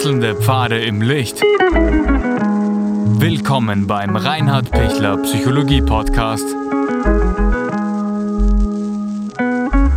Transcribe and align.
Wechselnde 0.00 0.34
Pfade 0.34 0.82
im 0.82 1.02
Licht. 1.02 1.42
Willkommen 3.20 3.86
beim 3.86 4.16
Reinhard 4.16 4.70
Pichler 4.70 5.18
Psychologie 5.18 5.82
Podcast. 5.82 6.46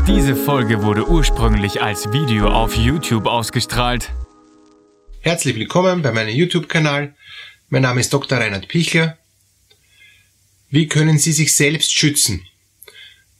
Diese 0.05 0.35
Folge 0.35 0.83
wurde 0.83 1.07
ursprünglich 1.07 1.81
als 1.81 2.11
Video 2.11 2.49
auf 2.49 2.75
YouTube 2.75 3.27
ausgestrahlt. 3.27 4.11
Herzlich 5.21 5.55
willkommen 5.55 6.01
bei 6.01 6.11
meinem 6.11 6.35
YouTube-Kanal. 6.35 7.15
Mein 7.69 7.83
Name 7.83 8.01
ist 8.01 8.11
Dr. 8.11 8.39
Reinhard 8.39 8.67
Pichler. 8.67 9.17
Wie 10.69 10.89
können 10.89 11.17
Sie 11.17 11.31
sich 11.31 11.55
selbst 11.55 11.93
schützen? 11.97 12.45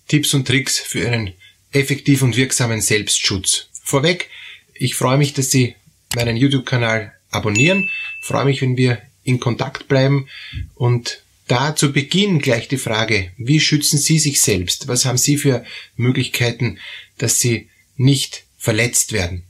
Tipps 0.08 0.34
und 0.34 0.48
Tricks 0.48 0.80
für 0.80 1.06
einen 1.10 1.34
effektiven 1.74 2.30
und 2.30 2.38
wirksamen 2.38 2.80
Selbstschutz. 2.80 3.68
Vorweg, 3.84 4.30
ich 4.74 4.96
freue 4.96 5.18
mich, 5.18 5.34
dass 5.34 5.52
Sie 5.52 5.76
meinen 6.16 6.38
YouTube-Kanal 6.38 7.14
abonnieren. 7.30 7.90
Freue 8.22 8.46
mich, 8.46 8.62
wenn 8.62 8.78
wir 8.78 9.02
in 9.24 9.40
Kontakt 9.40 9.88
bleiben 9.88 10.28
und 10.76 11.24
da 11.48 11.76
zu 11.76 11.92
Beginn 11.92 12.40
gleich 12.40 12.68
die 12.68 12.78
Frage, 12.78 13.32
wie 13.38 13.60
schützen 13.60 13.98
Sie 13.98 14.20
sich 14.20 14.42
selbst? 14.42 14.88
Was 14.88 15.06
haben 15.06 15.18
Sie 15.18 15.38
für 15.38 15.66
Möglichkeiten, 15.96 16.80
dass 17.18 17.40
Sie 17.40 17.70
nicht 17.98 18.44
verletzt 18.58 19.12
werden? 19.12 19.44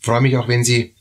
Freue 0.00 0.20
mich 0.20 0.36
auch, 0.36 0.48
wenn 0.48 0.64
Sie 0.64 0.94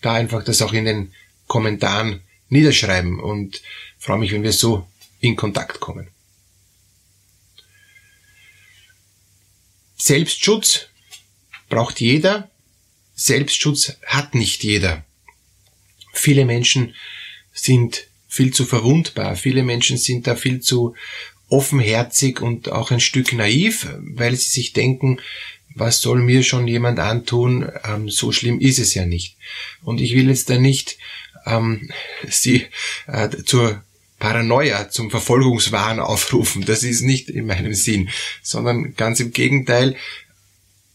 da 0.00 0.14
einfach 0.14 0.44
das 0.44 0.62
auch 0.62 0.72
in 0.72 0.84
den 0.84 1.12
Kommentaren 1.46 2.22
niederschreiben 2.48 3.20
und 3.20 3.62
freue 3.98 4.18
mich, 4.18 4.32
wenn 4.32 4.42
wir 4.42 4.52
so 4.52 4.86
in 5.20 5.36
Kontakt 5.36 5.80
kommen. 5.80 6.08
Selbstschutz 9.96 10.88
braucht 11.68 12.00
jeder. 12.00 12.50
Selbstschutz 13.14 13.96
hat 14.06 14.34
nicht 14.34 14.64
jeder. 14.64 15.04
Viele 16.12 16.44
Menschen 16.44 16.94
sind 17.52 18.06
viel 18.28 18.52
zu 18.52 18.64
verwundbar. 18.64 19.36
Viele 19.36 19.62
Menschen 19.62 19.96
sind 19.96 20.26
da 20.26 20.36
viel 20.36 20.60
zu 20.60 20.94
offenherzig 21.48 22.40
und 22.40 22.70
auch 22.70 22.90
ein 22.90 23.00
Stück 23.00 23.32
naiv, 23.32 23.88
weil 24.00 24.34
sie 24.34 24.48
sich 24.48 24.72
denken, 24.72 25.20
was 25.74 26.00
soll 26.00 26.20
mir 26.20 26.42
schon 26.42 26.68
jemand 26.68 26.98
antun? 26.98 27.70
Ähm, 27.84 28.08
so 28.08 28.32
schlimm 28.32 28.60
ist 28.60 28.78
es 28.78 28.94
ja 28.94 29.06
nicht. 29.06 29.36
Und 29.82 30.00
ich 30.00 30.14
will 30.14 30.28
jetzt 30.28 30.50
da 30.50 30.58
nicht 30.58 30.98
ähm, 31.46 31.90
sie 32.28 32.66
äh, 33.06 33.28
zur 33.44 33.82
Paranoia, 34.18 34.88
zum 34.88 35.10
Verfolgungswahn 35.10 36.00
aufrufen. 36.00 36.64
Das 36.64 36.82
ist 36.82 37.02
nicht 37.02 37.28
in 37.28 37.46
meinem 37.46 37.74
Sinn, 37.74 38.08
sondern 38.42 38.94
ganz 38.94 39.20
im 39.20 39.32
Gegenteil, 39.32 39.96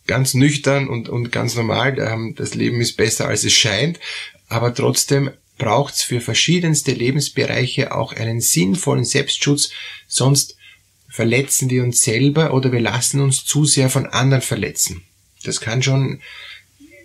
ganz 0.09 0.33
nüchtern 0.33 0.89
und, 0.89 1.07
und 1.07 1.31
ganz 1.31 1.55
normal. 1.55 1.99
Ähm, 1.99 2.33
das 2.35 2.55
Leben 2.55 2.81
ist 2.81 2.97
besser, 2.97 3.27
als 3.27 3.43
es 3.43 3.53
scheint, 3.53 3.99
aber 4.47 4.73
trotzdem 4.73 5.29
braucht 5.59 5.93
es 5.93 6.01
für 6.01 6.19
verschiedenste 6.19 6.93
Lebensbereiche 6.93 7.93
auch 7.93 8.11
einen 8.13 8.41
sinnvollen 8.41 9.05
Selbstschutz, 9.05 9.69
sonst 10.07 10.57
verletzen 11.07 11.69
wir 11.69 11.83
uns 11.83 12.01
selber 12.01 12.53
oder 12.53 12.71
wir 12.71 12.79
lassen 12.79 13.19
uns 13.21 13.45
zu 13.45 13.65
sehr 13.65 13.89
von 13.89 14.07
anderen 14.07 14.41
verletzen. 14.41 15.03
Das 15.43 15.61
kann 15.61 15.83
schon 15.83 16.21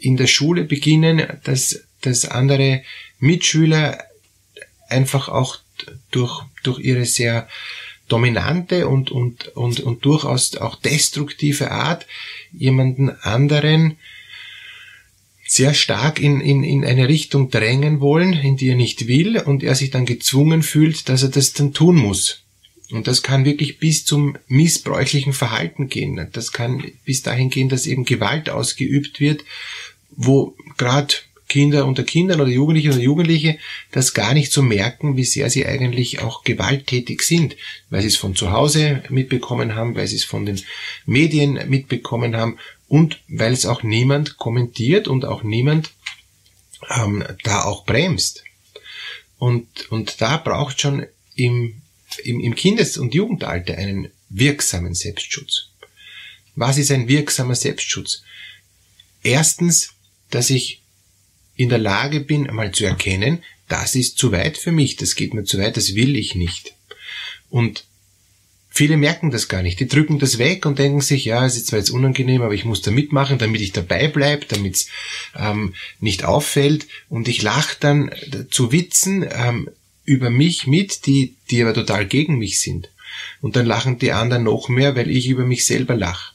in 0.01 0.17
der 0.17 0.27
Schule 0.27 0.65
beginnen, 0.65 1.27
dass, 1.45 1.85
dass 2.01 2.25
andere 2.25 2.85
Mitschüler 3.19 3.99
einfach 4.89 5.29
auch 5.29 5.59
durch, 6.11 6.43
durch 6.63 6.79
ihre 6.81 7.05
sehr 7.05 7.49
dominante 8.09 8.89
und, 8.89 9.11
und, 9.11 9.49
und, 9.57 9.81
und 9.81 10.05
durchaus 10.05 10.57
auch 10.57 10.77
destruktive 10.77 11.71
Art 11.71 12.07
jemanden 12.53 13.11
anderen 13.11 13.97
sehr 15.47 15.75
stark 15.75 16.21
in, 16.21 16.41
in, 16.41 16.65
in 16.65 16.85
eine 16.85 17.09
Richtung 17.09 17.51
drängen 17.51 18.01
wollen, 18.01 18.33
in 18.33 18.57
die 18.57 18.69
er 18.69 18.77
nicht 18.77 19.07
will, 19.07 19.39
und 19.39 19.63
er 19.63 19.75
sich 19.75 19.91
dann 19.91 20.07
gezwungen 20.07 20.63
fühlt, 20.63 21.09
dass 21.09 21.23
er 21.23 21.29
das 21.29 21.53
dann 21.53 21.73
tun 21.73 21.97
muss. 21.97 22.41
Und 22.91 23.07
das 23.07 23.23
kann 23.23 23.45
wirklich 23.45 23.79
bis 23.79 24.05
zum 24.05 24.37
missbräuchlichen 24.47 25.33
Verhalten 25.33 25.89
gehen. 25.89 26.29
Das 26.33 26.53
kann 26.53 26.85
bis 27.05 27.23
dahin 27.23 27.51
gehen, 27.51 27.69
dass 27.69 27.87
eben 27.87 28.05
Gewalt 28.05 28.51
ausgeübt 28.51 29.20
wird, 29.20 29.45
wo 30.11 30.57
gerade 30.77 31.14
Kinder 31.55 31.87
unter 31.87 32.03
Kindern 32.03 32.41
oder 32.41 32.51
Jugendliche 32.51 32.91
oder 32.91 32.98
Jugendliche 32.98 33.59
das 33.92 34.13
gar 34.13 34.35
nicht 34.35 34.51
so 34.51 34.61
merken, 34.61 35.17
wie 35.17 35.23
sehr 35.23 35.51
sie 35.51 35.65
eigentlich 35.65 36.20
auch 36.20 36.42
gewalttätig 36.42 37.23
sind, 37.23 37.55
weil 37.91 38.03
sie 38.03 38.09
es 38.09 38.17
von 38.17 38.35
zu 38.35 38.51
Hause 38.51 39.05
mitbekommen 39.09 39.77
haben, 39.77 39.95
weil 39.95 40.09
sie 40.09 40.17
es 40.17 40.25
von 40.25 40.47
den 40.47 40.61
Medien 41.07 41.61
mitbekommen 41.69 42.35
haben 42.37 42.59
und 42.89 43.20
weil 43.29 43.53
es 43.53 43.67
auch 43.67 43.85
niemand 43.85 44.37
kommentiert 44.37 45.07
und 45.07 45.25
auch 45.25 45.45
niemand 45.45 45.93
ähm, 46.91 47.23
da 47.45 47.63
auch 47.63 47.85
bremst. 47.85 48.43
Und, 49.39 49.93
und 49.93 50.20
da 50.20 50.39
braucht 50.39 50.81
schon 50.81 51.07
im, 51.37 51.83
im, 52.25 52.41
im 52.41 52.57
Kindes- 52.57 52.98
und 52.98 53.14
Jugendalter 53.14 53.79
einen 53.79 54.11
wirksamen 54.29 54.95
Selbstschutz. 54.95 55.69
Was 56.57 56.79
ist 56.79 56.91
ein 56.91 57.07
wirksamer 57.07 57.55
Selbstschutz? 57.55 58.25
Erstens, 59.23 59.91
dass 60.31 60.51
ich 60.51 60.81
in 61.57 61.69
der 61.69 61.79
Lage 61.79 62.20
bin, 62.20 62.48
einmal 62.48 62.73
zu 62.73 62.85
erkennen, 62.85 63.42
das 63.69 63.95
ist 63.95 64.19
zu 64.19 64.33
weit 64.33 64.59
für 64.59 64.73
mich, 64.73 64.97
das 64.97 65.15
geht 65.15 65.35
mir 65.35 65.45
zu 65.45 65.59
weit, 65.59 65.77
das 65.77 65.95
will 65.95 66.17
ich 66.17 66.35
nicht. 66.35 66.75
Und 67.51 67.85
viele 68.69 68.97
merken 68.97 69.31
das 69.31 69.48
gar 69.48 69.63
nicht. 69.63 69.81
Die 69.81 69.89
drücken 69.89 70.19
das 70.19 70.39
weg 70.39 70.67
und 70.67 70.79
denken 70.79 71.01
sich, 71.01 71.25
ja, 71.25 71.47
es 71.47 71.57
ist 71.57 71.69
zwar 71.69 71.79
jetzt 71.79 71.91
unangenehm, 71.91 72.43
aber 72.43 72.55
ich 72.55 72.64
muss 72.64 72.83
da 72.83 72.91
mitmachen, 72.91 73.39
damit 73.39 73.61
ich 73.61 73.73
dabei 73.73 74.09
bleibe, 74.09 74.47
damit 74.47 74.75
es 74.75 74.89
ähm, 75.37 75.75
nicht 76.01 76.25
auffällt. 76.25 76.87
Und 77.09 77.29
ich 77.29 77.41
lache 77.43 77.77
dann 77.81 78.11
zu 78.51 78.73
Witzen 78.73 79.27
ähm, 79.31 79.70
über 80.05 80.31
mich 80.31 80.67
mit, 80.67 81.07
die, 81.07 81.37
die 81.51 81.63
aber 81.63 81.73
total 81.73 82.07
gegen 82.07 82.37
mich 82.37 82.61
sind. 82.61 82.91
Und 83.41 83.57
dann 83.57 83.64
lachen 83.64 83.98
die 83.98 84.13
anderen 84.13 84.43
noch 84.43 84.69
mehr, 84.69 84.97
weil 84.97 85.09
ich 85.09 85.29
über 85.29 85.47
mich 85.47 85.64
selber 85.64 85.95
lache 85.95 86.33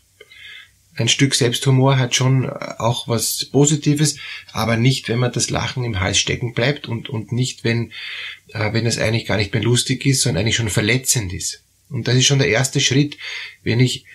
ein 0.99 1.07
Stück 1.07 1.35
Selbsthumor 1.35 1.97
hat 1.97 2.15
schon 2.15 2.45
äh, 2.45 2.49
auch 2.77 3.07
was 3.07 3.45
Positives, 3.45 4.17
aber 4.51 4.77
nicht, 4.77 5.09
wenn 5.09 5.19
man 5.19 5.31
das 5.31 5.49
Lachen 5.49 5.83
im 5.83 5.99
Hals 5.99 6.19
stecken 6.19 6.53
bleibt 6.53 6.87
und, 6.87 7.09
und 7.09 7.31
nicht, 7.31 7.63
wenn, 7.63 7.91
äh, 8.49 8.73
wenn 8.73 8.85
es 8.85 8.97
eigentlich 8.97 9.25
gar 9.25 9.37
nicht 9.37 9.53
mehr 9.53 9.63
lustig 9.63 10.05
ist, 10.05 10.21
sondern 10.21 10.41
eigentlich 10.43 10.57
schon 10.57 10.69
verletzend 10.69 11.33
ist. 11.33 11.63
Und 11.89 12.07
das 12.07 12.15
ist 12.15 12.25
schon 12.25 12.39
der 12.39 12.49
erste 12.49 12.79
Schritt, 12.79 13.17
wenn 13.63 13.79
ich 13.79 14.05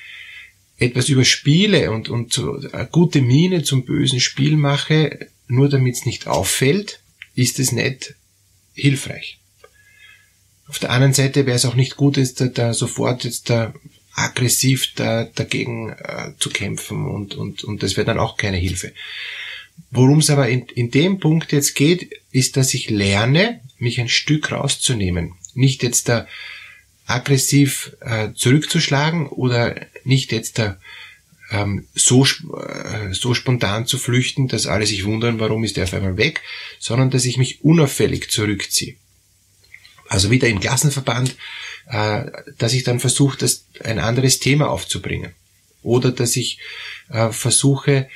etwas 0.78 1.08
überspiele 1.08 1.90
und, 1.90 2.08
und 2.08 2.32
so 2.32 2.60
eine 2.72 2.86
gute 2.86 3.22
Miene 3.22 3.62
zum 3.62 3.84
bösen 3.84 4.20
Spiel 4.20 4.56
mache, 4.56 5.28
nur 5.46 5.68
damit 5.68 5.94
es 5.94 6.06
nicht 6.06 6.26
auffällt, 6.26 7.00
ist 7.34 7.58
es 7.58 7.72
nicht 7.72 8.14
hilfreich. 8.74 9.38
Auf 10.66 10.78
der 10.78 10.90
anderen 10.90 11.12
Seite 11.12 11.46
wäre 11.46 11.56
es 11.56 11.64
auch 11.64 11.74
nicht 11.74 11.96
gut, 11.96 12.16
jetzt 12.16 12.40
da, 12.40 12.46
da 12.46 12.74
sofort 12.74 13.24
jetzt 13.24 13.50
da 13.50 13.74
aggressiv 14.14 14.94
da, 14.94 15.24
dagegen 15.24 15.90
äh, 15.90 16.32
zu 16.38 16.50
kämpfen 16.50 17.06
und, 17.06 17.34
und, 17.34 17.64
und 17.64 17.82
das 17.82 17.96
wäre 17.96 18.06
dann 18.06 18.18
auch 18.18 18.36
keine 18.36 18.56
Hilfe. 18.56 18.92
Worum 19.90 20.18
es 20.18 20.30
aber 20.30 20.48
in, 20.48 20.66
in 20.74 20.90
dem 20.90 21.18
Punkt 21.18 21.52
jetzt 21.52 21.74
geht, 21.74 22.10
ist, 22.30 22.56
dass 22.56 22.74
ich 22.74 22.90
lerne, 22.90 23.60
mich 23.78 24.00
ein 24.00 24.08
Stück 24.08 24.52
rauszunehmen. 24.52 25.34
Nicht 25.54 25.82
jetzt 25.82 26.08
da 26.08 26.26
aggressiv 27.06 27.96
äh, 28.00 28.32
zurückzuschlagen 28.34 29.28
oder 29.28 29.74
nicht 30.04 30.32
jetzt 30.32 30.58
da 30.58 30.78
ähm, 31.50 31.86
so, 31.94 32.24
äh, 32.24 33.12
so 33.12 33.34
spontan 33.34 33.86
zu 33.86 33.98
flüchten, 33.98 34.48
dass 34.48 34.66
alle 34.66 34.86
sich 34.86 35.04
wundern, 35.04 35.40
warum 35.40 35.64
ist 35.64 35.76
der 35.76 35.84
auf 35.84 35.94
einmal 35.94 36.16
weg, 36.16 36.40
sondern 36.78 37.10
dass 37.10 37.24
ich 37.24 37.36
mich 37.36 37.62
unauffällig 37.64 38.30
zurückziehe. 38.30 38.96
Also 40.08 40.30
wieder 40.30 40.48
im 40.48 40.60
Klassenverband 40.60 41.36
äh, 41.88 42.24
dass 42.58 42.72
ich 42.72 42.84
dann 42.84 43.00
versuche, 43.00 43.38
das 43.38 43.66
ein 43.82 43.98
anderes 43.98 44.40
Thema 44.40 44.70
aufzubringen. 44.70 45.32
Oder 45.82 46.12
dass 46.12 46.36
ich 46.36 46.58
äh, 47.10 47.30
versuche, 47.30 48.08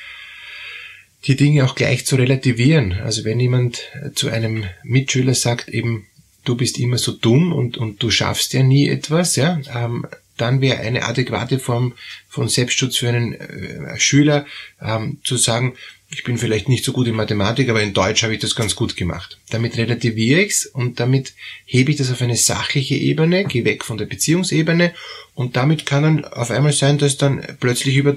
die 1.25 1.37
Dinge 1.37 1.65
auch 1.65 1.75
gleich 1.75 2.07
zu 2.07 2.17
relativieren. 2.17 2.93
Also 2.93 3.25
wenn 3.25 3.41
jemand 3.41 3.83
zu 4.15 4.29
einem 4.29 4.65
Mitschüler 4.85 5.35
sagt, 5.35 5.69
eben, 5.69 6.07
du 6.45 6.57
bist 6.57 6.79
immer 6.79 6.97
so 6.97 7.13
dumm 7.13 7.53
und, 7.53 7.77
und 7.77 8.03
du 8.03 8.11
schaffst 8.11 8.53
ja 8.53 8.63
nie 8.63 8.89
etwas, 8.89 9.37
ja, 9.37 9.61
ähm, 9.75 10.07
dann 10.37 10.61
wäre 10.61 10.79
eine 10.79 11.05
adäquate 11.05 11.59
Form 11.59 11.95
von 12.29 12.49
Selbstschutz 12.49 12.97
für 12.97 13.09
einen 13.09 13.35
äh, 13.35 13.99
Schüler 13.99 14.47
ähm, 14.81 15.19
zu 15.25 15.37
sagen, 15.37 15.75
ich 16.11 16.25
bin 16.25 16.39
vielleicht 16.39 16.69
nicht 16.69 16.85
so 16.85 16.93
gut 16.93 17.07
in 17.07 17.15
Mathematik, 17.15 17.69
aber 17.69 17.83
in 17.83 17.93
Deutsch 17.93 18.23
habe 18.23 18.35
ich 18.35 18.41
das 18.41 18.55
ganz 18.55 18.75
gut 18.75 18.97
gemacht. 18.97 19.39
Damit 19.51 19.77
relativiere 19.77 20.41
ich's 20.41 20.65
und 20.65 21.01
damit 21.01 21.35
hebe 21.67 21.91
ich 21.91 21.99
das 21.99 22.11
auf 22.11 22.23
eine 22.23 22.37
sachliche 22.37 22.95
Ebene, 22.95 23.45
gehe 23.45 23.65
weg 23.65 23.85
von 23.85 23.99
der 23.99 24.07
Beziehungsebene 24.07 24.95
und 25.35 25.57
damit 25.57 25.85
kann 25.85 26.03
dann 26.03 26.25
auf 26.25 26.51
einmal 26.51 26.73
sein, 26.73 26.97
dass 26.97 27.19
dann 27.19 27.57
plötzlich 27.61 27.97
über 27.97 28.17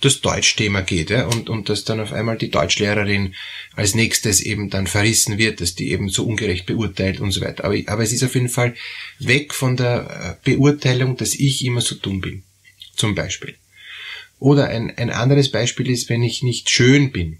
das 0.00 0.20
Deutschthema 0.20 0.80
geht 0.80 1.10
ja, 1.10 1.26
und, 1.26 1.48
und 1.48 1.68
dass 1.68 1.84
dann 1.84 2.00
auf 2.00 2.12
einmal 2.12 2.38
die 2.38 2.50
Deutschlehrerin 2.50 3.34
als 3.74 3.94
nächstes 3.94 4.40
eben 4.40 4.70
dann 4.70 4.86
verrissen 4.86 5.38
wird, 5.38 5.60
dass 5.60 5.74
die 5.74 5.90
eben 5.90 6.08
so 6.08 6.24
ungerecht 6.24 6.66
beurteilt 6.66 7.20
und 7.20 7.32
so 7.32 7.40
weiter. 7.40 7.64
Aber, 7.64 7.76
aber 7.86 8.02
es 8.02 8.12
ist 8.12 8.22
auf 8.22 8.34
jeden 8.34 8.48
Fall 8.48 8.74
weg 9.18 9.54
von 9.54 9.76
der 9.76 10.38
äh, 10.44 10.50
Beurteilung, 10.50 11.16
dass 11.16 11.34
ich 11.34 11.64
immer 11.64 11.80
so 11.80 11.96
dumm 11.96 12.20
bin. 12.20 12.42
Zum 12.94 13.14
Beispiel. 13.14 13.56
Oder 14.38 14.68
ein, 14.68 14.96
ein 14.96 15.10
anderes 15.10 15.50
Beispiel 15.50 15.90
ist, 15.90 16.08
wenn 16.08 16.22
ich 16.22 16.42
nicht 16.42 16.70
schön 16.70 17.10
bin, 17.12 17.38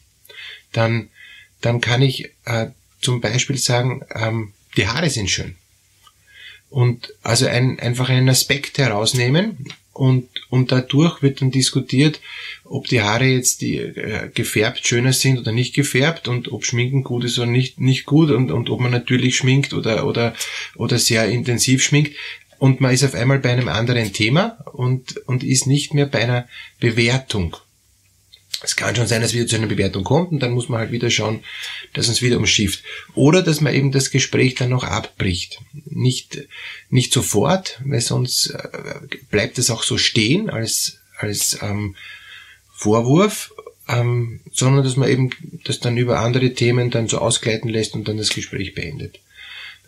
dann 0.73 1.09
dann 1.61 1.81
kann 1.81 2.03
ich 2.03 2.31
äh, 2.45 2.67
zum 3.01 3.21
Beispiel 3.21 3.59
sagen, 3.59 4.03
ähm, 4.15 4.53
die 4.77 4.87
Haare 4.87 5.11
sind 5.11 5.31
schön. 5.31 5.57
Und 6.71 7.15
also 7.23 7.47
ein, 7.47 7.79
einfach 7.81 8.11
einen 8.11 8.29
Aspekt 8.29 8.79
herausnehmen 8.79 9.67
und, 9.93 10.29
und 10.51 10.71
dadurch 10.71 11.23
wird 11.23 11.41
dann 11.41 11.51
diskutiert, 11.51 12.21
ob 12.65 12.87
die 12.87 13.01
Haare 13.01 13.25
jetzt 13.25 13.63
die, 13.63 13.79
äh, 13.79 14.31
gefärbt 14.33 14.87
schöner 14.87 15.15
sind 15.15 15.39
oder 15.39 15.53
nicht 15.53 15.75
gefärbt 15.75 16.29
und 16.29 16.53
ob 16.53 16.67
Schminken 16.67 17.05
gut 17.05 17.25
ist 17.25 17.39
oder 17.39 17.47
nicht, 17.47 17.81
nicht 17.81 18.05
gut 18.05 18.31
und, 18.31 18.51
und 18.51 18.69
ob 18.71 18.81
man 18.81 18.93
natürlich 18.93 19.37
schminkt 19.37 19.73
oder, 19.73 20.07
oder, 20.07 20.35
oder 20.77 20.99
sehr 20.99 21.29
intensiv 21.29 21.83
schminkt. 21.83 22.15
Und 22.59 22.81
man 22.81 22.93
ist 22.93 23.05
auf 23.05 23.15
einmal 23.15 23.39
bei 23.39 23.53
einem 23.53 23.69
anderen 23.69 24.13
Thema 24.13 24.59
und, 24.73 25.17
und 25.29 25.45
ist 25.45 25.67
nicht 25.67 25.95
mehr 25.95 26.07
bei 26.07 26.21
einer 26.21 26.49
Bewertung 26.81 27.57
es 28.61 28.75
kann 28.75 28.97
schon 28.97 29.07
sein, 29.07 29.23
dass 29.23 29.35
wieder 29.35 29.47
zu 29.47 29.57
einer 29.57 29.67
Bewertung 29.67 30.03
kommt 30.03 30.33
und 30.33 30.41
dann 30.41 30.53
muss 30.53 30.69
man 30.69 30.81
halt 30.81 30.91
wieder 30.91 31.11
schauen, 31.11 31.45
dass 31.93 32.09
uns 32.09 32.23
wieder 32.23 32.39
umschifft. 32.39 32.83
Oder 33.15 33.43
dass 33.43 33.61
man 33.61 33.75
eben 33.75 33.93
das 33.93 34.11
Gespräch 34.11 34.57
dann 34.57 34.71
noch 34.71 34.85
abbricht. 34.85 35.61
Nicht, 35.85 36.49
nicht 36.91 37.13
sofort, 37.13 37.81
weil 37.85 38.01
sonst 38.01 38.51
äh, 38.51 39.17
bleibt 39.31 39.59
es 39.59 39.71
auch 39.71 39.85
so 39.85 39.97
stehen 39.97 40.51
als, 40.51 40.99
als 41.17 41.59
ähm, 41.63 41.95
Vorwurf, 42.73 43.55
ähm, 43.89 44.41
sondern 44.53 44.85
dass 44.85 44.97
man 44.97 45.09
eben 45.09 45.31
das 45.65 45.79
dann 45.79 45.97
über 45.97 46.19
andere 46.19 46.53
Themen 46.55 46.91
dann 46.91 47.07
so 47.07 47.19
ausgleiten 47.19 47.69
lässt 47.69 47.95
und 47.95 48.09
dann 48.09 48.17
das 48.17 48.31
Gespräch 48.31 48.75
beendet. 48.75 49.21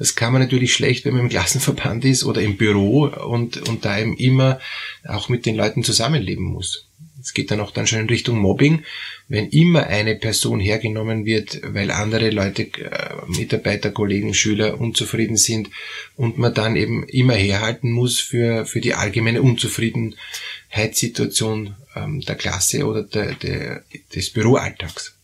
Das 0.00 0.14
kann 0.14 0.32
man 0.32 0.40
natürlich 0.40 0.72
schlecht, 0.72 1.04
wenn 1.04 1.12
man 1.12 1.24
im 1.24 1.28
Klassenverband 1.28 2.06
ist 2.06 2.24
oder 2.24 2.40
im 2.40 2.56
Büro 2.56 3.04
und, 3.04 3.68
und 3.68 3.84
da 3.84 3.98
eben 3.98 4.16
immer 4.16 4.58
auch 5.06 5.28
mit 5.28 5.44
den 5.44 5.56
Leuten 5.56 5.84
zusammenleben 5.84 6.46
muss. 6.46 6.88
Es 7.20 7.34
geht 7.34 7.50
dann 7.50 7.60
auch 7.60 7.70
dann 7.70 7.86
schon 7.86 7.98
in 7.98 8.08
Richtung 8.08 8.38
Mobbing, 8.38 8.82
wenn 9.28 9.50
immer 9.50 9.88
eine 9.88 10.16
Person 10.16 10.58
hergenommen 10.58 11.26
wird, 11.26 11.60
weil 11.74 11.90
andere 11.90 12.30
Leute, 12.30 12.62
äh, 12.62 13.16
Mitarbeiter, 13.26 13.90
Kollegen, 13.90 14.32
Schüler 14.32 14.80
unzufrieden 14.80 15.36
sind 15.36 15.68
und 16.16 16.38
man 16.38 16.54
dann 16.54 16.76
eben 16.76 17.04
immer 17.04 17.34
herhalten 17.34 17.90
muss 17.90 18.20
für, 18.20 18.64
für 18.64 18.80
die 18.80 18.94
allgemeine 18.94 19.42
Unzufriedenheitssituation 19.42 21.74
ähm, 21.94 22.22
der 22.22 22.36
Klasse 22.36 22.86
oder 22.86 23.02
der, 23.02 23.34
der, 23.34 23.84
des 24.14 24.30
Büroalltags. 24.30 25.14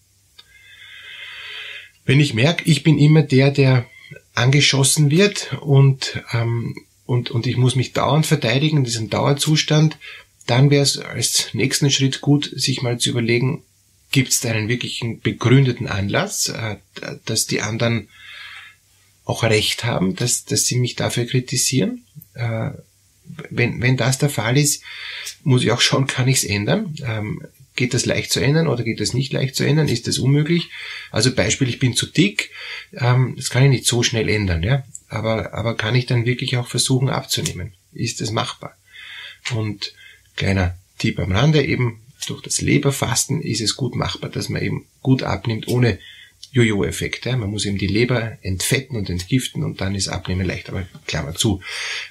Wenn 2.05 2.21
ich 2.21 2.35
merke, 2.35 2.63
ich 2.67 2.83
bin 2.83 2.99
immer 2.99 3.23
der, 3.23 3.51
der 3.51 3.87
angeschossen 4.37 5.11
wird 5.11 5.57
und, 5.61 6.23
ähm, 6.33 6.77
und, 7.07 7.31
und 7.31 7.47
ich 7.47 7.57
muss 7.57 7.75
mich 7.75 7.93
dauernd 7.93 8.27
verteidigen, 8.27 8.85
ist 8.85 8.97
ein 8.97 9.11
Dauerzustand, 9.11 9.99
dann 10.47 10.71
wäre 10.71 10.83
es 10.83 10.99
als 10.99 11.49
nächsten 11.55 11.91
Schritt 11.91 12.21
gut, 12.21 12.51
sich 12.55 12.83
mal 12.83 12.99
zu 12.99 13.11
überlegen, 13.11 13.65
gibt 14.13 14.29
es 14.29 14.41
da 14.41 14.51
einen 14.51 14.69
wirklichen 14.69 15.21
begründeten 15.21 15.89
Anlass, 15.89 16.49
äh, 16.49 16.77
dass 17.25 17.47
die 17.47 17.63
anderen 17.63 18.09
auch 19.25 19.43
recht 19.43 19.85
haben, 19.85 20.15
dass, 20.15 20.45
dass 20.45 20.67
sie 20.67 20.79
mich 20.79 20.95
dafür 20.95 21.27
kritisieren. 21.27 22.05
Äh, 22.35 22.71
wenn, 23.51 23.83
wenn 23.83 23.97
das 23.97 24.19
der 24.19 24.31
Fall 24.31 24.57
ist, 24.57 24.83
muss 25.43 25.65
ich 25.65 25.73
auch 25.73 25.81
schauen, 25.81 26.07
kann 26.07 26.29
ich 26.29 26.39
es 26.39 26.45
ändern? 26.45 26.95
Ähm, 27.05 27.43
geht 27.77 27.95
das 27.95 28.07
leicht 28.07 28.33
zu 28.33 28.41
ändern 28.41 28.67
oder 28.67 28.83
geht 28.83 29.01
das 29.01 29.15
nicht 29.15 29.33
leicht 29.33 29.55
zu 29.55 29.65
ändern? 29.65 29.89
Ist 29.89 30.07
das 30.07 30.19
unmöglich? 30.19 30.71
Also 31.11 31.35
Beispiel, 31.35 31.69
ich 31.69 31.79
bin 31.79 31.95
zu 31.95 32.07
dick, 32.07 32.51
ähm, 32.95 33.35
das 33.37 33.51
kann 33.51 33.63
ich 33.65 33.71
nicht 33.71 33.87
so 33.87 34.03
schnell 34.03 34.29
ändern, 34.29 34.63
ja. 34.63 34.85
Aber, 35.09 35.55
aber 35.55 35.77
kann 35.77 35.95
ich 35.95 36.07
dann 36.07 36.27
wirklich 36.27 36.57
auch 36.57 36.67
versuchen 36.67 37.09
abzunehmen? 37.09 37.75
Ist 37.93 38.21
das 38.21 38.33
machbar? 38.33 38.77
Und 39.55 39.93
Kleiner 40.37 40.77
Tipp 40.99 41.19
am 41.19 41.33
Rande 41.33 41.65
eben, 41.65 42.03
durch 42.27 42.43
das 42.43 42.61
Leberfasten 42.61 43.41
ist 43.41 43.61
es 43.61 43.77
gut 43.77 43.95
machbar, 43.95 44.31
dass 44.31 44.49
man 44.49 44.63
eben 44.63 44.87
gut 45.01 45.23
abnimmt 45.23 45.69
ohne 45.69 45.99
Jojo-Effekt. 46.53 47.25
Ja. 47.25 47.37
Man 47.37 47.51
muss 47.51 47.65
eben 47.65 47.79
die 47.79 47.87
Leber 47.87 48.39
entfetten 48.43 48.97
und 48.97 49.09
entgiften 49.11 49.65
und 49.65 49.81
dann 49.81 49.95
ist 49.95 50.09
Abnehmen 50.09 50.47
leicht, 50.47 50.69
aber 50.69 50.87
Klammer 51.07 51.35
zu. 51.35 51.63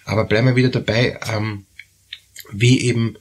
Aber 0.05 0.25
bleiben 0.25 0.47
wir 0.47 0.55
wieder 0.55 0.69
dabei, 0.69 1.19
ähm, 1.33 1.65
wie 2.51 2.81
eben 2.81 3.17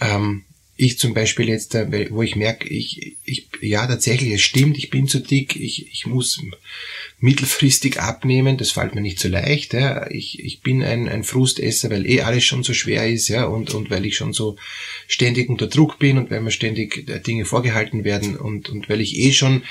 ähm, 0.00 0.44
ich 0.78 0.98
zum 0.98 1.14
Beispiel 1.14 1.48
jetzt, 1.48 1.74
äh, 1.74 2.10
wo 2.10 2.22
ich 2.22 2.36
merke, 2.36 2.68
ich, 2.68 3.16
ich, 3.24 3.48
ja 3.62 3.86
tatsächlich, 3.86 4.32
es 4.32 4.42
stimmt, 4.42 4.76
ich 4.76 4.90
bin 4.90 5.08
zu 5.08 5.20
dick, 5.20 5.56
ich, 5.56 5.90
ich 5.90 6.06
muss 6.06 6.38
mittelfristig 7.18 7.98
abnehmen, 7.98 8.58
das 8.58 8.72
fällt 8.72 8.94
mir 8.94 9.00
nicht 9.00 9.18
so 9.18 9.28
leicht. 9.28 9.72
Ja. 9.72 10.10
Ich, 10.10 10.38
ich 10.38 10.60
bin 10.60 10.82
ein, 10.82 11.08
ein 11.08 11.24
Frustesser, 11.24 11.88
weil 11.90 12.06
eh 12.06 12.20
alles 12.20 12.44
schon 12.44 12.62
so 12.62 12.74
schwer 12.74 13.08
ist, 13.08 13.28
ja, 13.28 13.46
und, 13.46 13.72
und 13.72 13.90
weil 13.90 14.04
ich 14.04 14.16
schon 14.16 14.34
so 14.34 14.56
ständig 15.06 15.48
unter 15.48 15.66
Druck 15.66 15.98
bin 15.98 16.18
und 16.18 16.30
weil 16.30 16.42
mir 16.42 16.50
ständig 16.50 17.08
äh, 17.08 17.20
Dinge 17.20 17.46
vorgehalten 17.46 18.04
werden 18.04 18.36
und, 18.36 18.68
und 18.68 18.90
weil 18.90 19.00
ich 19.00 19.16
eh 19.16 19.32
schon 19.32 19.62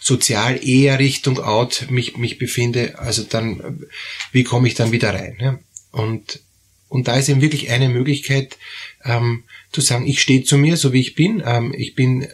sozial 0.00 0.66
eher 0.66 0.98
Richtung 0.98 1.38
Out 1.38 1.86
mich, 1.90 2.16
mich 2.16 2.38
befinde, 2.38 2.98
also 2.98 3.24
dann, 3.24 3.60
äh, 3.60 3.86
wie 4.32 4.44
komme 4.44 4.68
ich 4.68 4.74
dann 4.74 4.92
wieder 4.92 5.12
rein? 5.12 5.36
Ja? 5.38 5.58
Und, 5.92 6.40
und 6.88 7.08
da 7.08 7.16
ist 7.16 7.28
eben 7.28 7.42
wirklich 7.42 7.70
eine 7.70 7.88
Möglichkeit, 7.88 8.58
ähm, 9.04 9.44
zu 9.72 9.80
sagen, 9.80 10.06
ich 10.06 10.20
stehe 10.20 10.44
zu 10.44 10.56
mir, 10.56 10.76
so 10.76 10.92
wie 10.92 11.00
ich 11.00 11.14
bin. 11.14 11.42
Ähm, 11.44 11.74
ich 11.76 11.94
bin, 11.94 12.26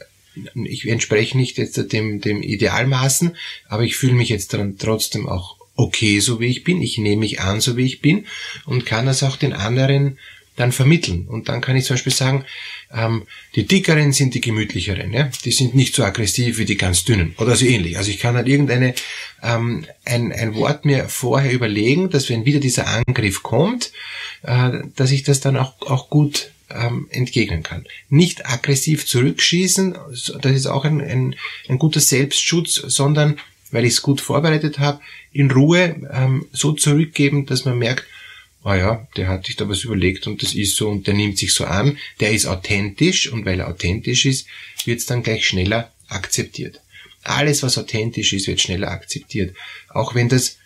ich 0.55 0.89
entspreche 0.89 1.37
nicht 1.37 1.59
jetzt 1.59 1.93
dem, 1.93 2.21
dem 2.21 2.43
Idealmaßen, 2.43 3.37
aber 3.69 3.85
ich 3.85 3.97
fühle 3.97 4.15
mich 4.15 4.29
jetzt 4.29 4.53
dann 4.55 4.79
trotzdem 4.79 5.29
auch 5.29 5.57
okay, 5.75 6.21
so 6.21 6.41
wie 6.41 6.47
ich 6.47 6.65
bin. 6.65 6.83
Ich 6.83 6.99
nehme 6.99 7.21
mich 7.21 7.41
an, 7.41 7.61
so 7.61 7.77
wie 7.77 7.87
ich 7.87 8.01
bin 8.01 8.27
und 8.67 8.87
kann 8.87 9.07
das 9.07 9.23
auch 9.23 9.37
den 9.37 9.53
anderen 9.53 10.19
dann 10.57 10.73
vermitteln. 10.73 11.27
Und 11.27 11.49
dann 11.49 11.61
kann 11.61 11.77
ich 11.77 11.85
zum 11.85 11.95
Beispiel 11.95 12.13
sagen, 12.13 12.45
ähm, 12.93 13.23
die 13.55 13.67
dickeren 13.67 14.13
sind 14.13 14.35
die 14.35 14.41
gemütlicheren, 14.41 15.13
ja? 15.13 15.31
die 15.45 15.53
sind 15.53 15.75
nicht 15.75 15.95
so 15.95 16.05
aggressiv 16.05 16.59
wie 16.59 16.65
die 16.65 16.77
ganz 16.77 17.05
dünnen 17.05 17.35
oder 17.39 17.57
so 17.57 17.65
ähnlich. 17.65 17.97
Also 17.97 18.11
ich 18.11 18.19
kann 18.19 18.37
halt 18.37 18.49
irgendeine 18.49 18.95
ähm, 19.43 19.87
ein, 20.05 20.33
ein 20.33 20.55
Wort 20.55 20.85
mir 20.85 21.09
vorher 21.09 21.53
überlegen, 21.53 22.11
dass 22.11 22.29
wenn 22.29 22.45
wieder 22.45 22.61
dieser 22.61 22.87
Angriff 22.87 23.43
kommt, 23.43 23.93
äh, 24.43 24.71
dass 24.95 25.11
ich 25.11 25.23
das 25.23 25.41
dann 25.41 25.57
auch, 25.57 25.81
auch 25.83 26.11
gut 26.11 26.51
ähm, 26.71 27.09
entgegnen 27.11 27.63
kann. 27.63 27.87
Nicht 28.09 28.47
aggressiv 28.47 29.07
zurückschießen, 29.07 29.97
das 30.41 30.53
ist 30.53 30.67
auch 30.67 30.85
ein, 30.85 31.01
ein, 31.01 31.37
ein 31.69 31.79
guter 31.79 32.01
Selbstschutz, 32.01 32.75
sondern 32.75 33.39
weil 33.71 33.85
ich 33.87 33.95
es 33.95 34.03
gut 34.03 34.21
vorbereitet 34.21 34.79
habe, 34.79 35.01
in 35.33 35.51
Ruhe 35.51 35.97
ähm, 36.13 36.47
so 36.53 36.73
zurückgeben, 36.73 37.47
dass 37.47 37.65
man 37.65 37.79
merkt, 37.79 38.07
ah 38.65 38.77
ja, 38.77 39.09
der 39.17 39.29
hat 39.29 39.47
sich 39.47 39.57
da 39.57 39.69
was 39.69 39.85
überlegt 39.85 40.27
und 40.27 40.43
das 40.43 40.55
ist 40.55 40.77
so 40.77 40.89
und 40.89 41.07
der 41.07 41.15
nimmt 41.15 41.39
sich 41.39 41.53
so 41.53 41.65
an, 41.65 41.99
der 42.21 42.33
ist 42.33 42.47
authentisch 42.47 43.31
und 43.33 43.45
weil 43.45 43.61
er 43.61 43.69
authentisch 43.69 44.25
ist, 44.25 44.47
wird 44.85 45.01
es 45.01 45.07
dann 45.07 45.23
gleich 45.23 45.47
schneller 45.47 45.93
akzeptiert. 46.09 46.81
Alles, 47.25 47.63
was 47.63 47.79
authentisch 47.79 48.33
ist, 48.33 48.47
wird 48.47 48.61
schneller 48.61 48.91
akzeptiert. 48.91 49.55
Auch 49.89 50.15
wenn 50.15 50.29
das 50.29 50.59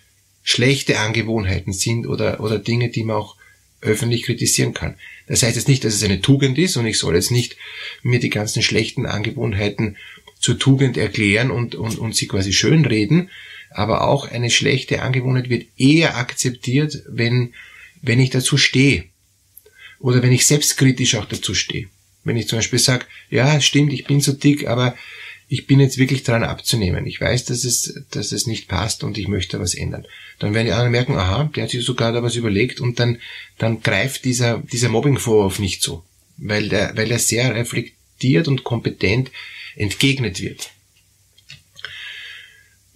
schlechte 0.42 0.98
Angewohnheiten 0.98 1.72
sind 1.72 2.06
oder, 2.06 2.40
oder 2.40 2.58
Dinge, 2.58 2.90
die 2.90 3.04
man 3.04 3.16
auch 3.16 3.36
öffentlich 3.80 4.22
kritisieren 4.22 4.74
kann. 4.74 4.96
Das 5.26 5.42
heißt 5.42 5.56
jetzt 5.56 5.68
nicht, 5.68 5.84
dass 5.84 5.94
es 5.94 6.02
eine 6.02 6.20
Tugend 6.20 6.58
ist 6.58 6.76
und 6.76 6.86
ich 6.86 6.98
soll 6.98 7.14
jetzt 7.14 7.30
nicht 7.30 7.56
mir 8.02 8.20
die 8.20 8.30
ganzen 8.30 8.62
schlechten 8.62 9.06
Angewohnheiten 9.06 9.96
zur 10.38 10.58
Tugend 10.58 10.96
erklären 10.96 11.50
und, 11.50 11.74
und, 11.74 11.98
und 11.98 12.14
sie 12.14 12.26
quasi 12.26 12.52
schönreden, 12.52 13.30
aber 13.70 14.06
auch 14.06 14.30
eine 14.30 14.50
schlechte 14.50 15.02
Angewohnheit 15.02 15.50
wird 15.50 15.66
eher 15.76 16.16
akzeptiert, 16.16 17.02
wenn, 17.08 17.54
wenn 18.02 18.20
ich 18.20 18.30
dazu 18.30 18.56
stehe. 18.56 19.04
Oder 19.98 20.22
wenn 20.22 20.32
ich 20.32 20.46
selbstkritisch 20.46 21.14
auch 21.16 21.24
dazu 21.24 21.54
stehe. 21.54 21.88
Wenn 22.24 22.36
ich 22.36 22.48
zum 22.48 22.58
Beispiel 22.58 22.78
sage, 22.78 23.06
ja, 23.30 23.60
stimmt, 23.60 23.92
ich 23.92 24.04
bin 24.04 24.20
so 24.20 24.32
dick, 24.32 24.66
aber 24.66 24.96
ich 25.48 25.66
bin 25.66 25.78
jetzt 25.78 25.96
wirklich 25.96 26.24
dran 26.24 26.42
abzunehmen. 26.42 27.06
Ich 27.06 27.20
weiß, 27.20 27.44
dass 27.44 27.64
es, 27.64 28.02
dass 28.10 28.32
es 28.32 28.46
nicht 28.46 28.68
passt 28.68 29.04
und 29.04 29.16
ich 29.16 29.28
möchte 29.28 29.60
was 29.60 29.74
ändern. 29.74 30.06
Dann 30.38 30.52
werden 30.52 30.66
die 30.66 30.72
anderen 30.72 30.92
merken, 30.92 31.16
aha, 31.16 31.50
der 31.54 31.64
hat 31.64 31.70
sich 31.70 31.84
sogar 31.84 32.12
da 32.12 32.22
was 32.22 32.34
überlegt 32.34 32.80
und 32.80 32.98
dann, 32.98 33.18
dann 33.58 33.80
greift 33.80 34.24
dieser, 34.24 34.58
dieser 34.58 34.88
Mobbingvorwurf 34.88 35.58
nicht 35.60 35.82
so. 35.82 36.02
Weil 36.36 36.68
der, 36.68 36.96
weil 36.96 37.10
er 37.10 37.20
sehr 37.20 37.54
reflektiert 37.54 38.48
und 38.48 38.64
kompetent 38.64 39.30
entgegnet 39.76 40.40
wird 40.40 40.70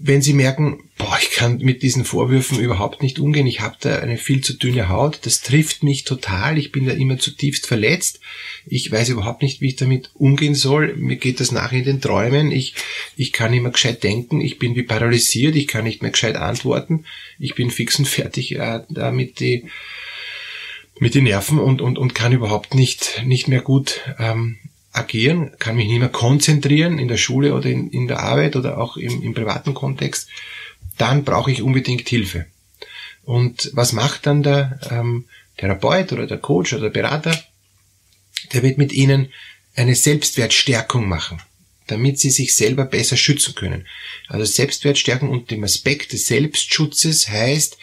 wenn 0.02 0.22
Sie 0.22 0.32
merken, 0.32 0.82
boah, 0.96 1.18
ich 1.20 1.30
kann 1.30 1.58
mit 1.58 1.82
diesen 1.82 2.06
Vorwürfen 2.06 2.58
überhaupt 2.58 3.02
nicht 3.02 3.18
umgehen, 3.18 3.46
ich 3.46 3.60
habe 3.60 3.76
da 3.80 3.98
eine 3.98 4.16
viel 4.16 4.40
zu 4.40 4.54
dünne 4.54 4.88
Haut, 4.88 5.20
das 5.22 5.42
trifft 5.42 5.82
mich 5.82 6.04
total, 6.04 6.56
ich 6.56 6.72
bin 6.72 6.86
da 6.86 6.92
immer 6.92 7.18
zutiefst 7.18 7.66
verletzt, 7.66 8.20
ich 8.66 8.90
weiß 8.90 9.10
überhaupt 9.10 9.42
nicht, 9.42 9.60
wie 9.60 9.68
ich 9.68 9.76
damit 9.76 10.10
umgehen 10.14 10.54
soll, 10.54 10.96
mir 10.96 11.16
geht 11.16 11.38
das 11.38 11.52
nach 11.52 11.72
in 11.72 11.84
den 11.84 12.00
Träumen, 12.00 12.50
ich, 12.50 12.74
ich 13.16 13.32
kann 13.32 13.52
immer 13.52 13.70
gescheit 13.70 14.02
denken, 14.02 14.40
ich 14.40 14.58
bin 14.58 14.74
wie 14.74 14.84
paralysiert, 14.84 15.54
ich 15.54 15.66
kann 15.66 15.84
nicht 15.84 16.00
mehr 16.00 16.12
gescheit 16.12 16.36
antworten, 16.36 17.04
ich 17.38 17.54
bin 17.54 17.70
fix 17.70 17.98
und 17.98 18.08
fertig 18.08 18.56
äh, 18.56 18.80
da 18.88 19.10
mit 19.10 19.40
die 19.40 19.66
mit 20.98 21.14
den 21.14 21.24
Nerven 21.24 21.58
und, 21.58 21.80
und, 21.80 21.98
und 21.98 22.14
kann 22.14 22.32
überhaupt 22.32 22.74
nicht, 22.74 23.22
nicht 23.24 23.48
mehr 23.48 23.62
gut 23.62 24.00
ähm, 24.18 24.58
agieren, 24.92 25.52
kann 25.58 25.76
mich 25.76 25.88
nicht 25.88 26.00
mehr 26.00 26.08
konzentrieren 26.08 26.98
in 26.98 27.08
der 27.08 27.16
Schule 27.16 27.54
oder 27.54 27.68
in, 27.68 27.90
in 27.90 28.08
der 28.08 28.20
Arbeit 28.20 28.56
oder 28.56 28.78
auch 28.78 28.96
im, 28.96 29.22
im 29.22 29.34
privaten 29.34 29.74
Kontext, 29.74 30.28
dann 30.98 31.24
brauche 31.24 31.50
ich 31.50 31.62
unbedingt 31.62 32.08
Hilfe. 32.08 32.46
Und 33.24 33.70
was 33.74 33.92
macht 33.92 34.26
dann 34.26 34.42
der 34.42 34.80
ähm, 34.90 35.26
Therapeut 35.56 36.12
oder 36.12 36.26
der 36.26 36.38
Coach 36.38 36.72
oder 36.72 36.82
der 36.82 36.90
Berater? 36.90 37.38
Der 38.52 38.62
wird 38.62 38.78
mit 38.78 38.92
Ihnen 38.92 39.32
eine 39.76 39.94
Selbstwertstärkung 39.94 41.08
machen. 41.08 41.40
damit 41.90 42.20
sie 42.20 42.30
sich 42.30 42.54
selber 42.54 42.84
besser 42.84 43.16
schützen 43.16 43.54
können. 43.54 43.86
Also 44.28 44.44
Selbstwertstärken 44.44 45.28
und 45.28 45.50
dem 45.50 45.64
Aspekt 45.64 46.12
des 46.12 46.26
Selbstschutzes 46.26 47.28
heißt, 47.28 47.78